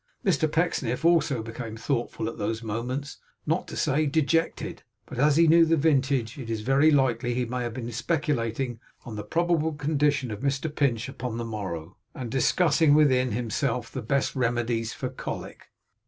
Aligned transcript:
Mr 0.25 0.51
Pecksniff 0.51 1.05
also 1.05 1.43
became 1.43 1.77
thoughtful 1.77 2.27
at 2.27 2.39
those 2.39 2.63
moments, 2.63 3.19
not 3.45 3.67
to 3.67 3.77
say 3.77 4.07
dejected; 4.07 4.81
but 5.05 5.19
as 5.19 5.37
he 5.37 5.45
knew 5.45 5.63
the 5.63 5.77
vintage, 5.77 6.39
it 6.39 6.49
is 6.49 6.61
very 6.61 6.89
likely 6.89 7.35
he 7.35 7.45
may 7.45 7.61
have 7.61 7.75
been 7.75 7.91
speculating 7.91 8.79
on 9.05 9.15
the 9.15 9.21
probable 9.23 9.73
condition 9.73 10.31
of 10.31 10.39
Mr 10.39 10.73
Pinch 10.75 11.07
upon 11.07 11.37
the 11.37 11.45
morrow, 11.45 11.97
and 12.15 12.31
discussing 12.31 12.95
within 12.95 13.31
himself 13.33 13.91
the 13.91 14.01
best 14.01 14.35
remedies 14.35 14.91
for 14.91 15.07
colic. 15.07 15.67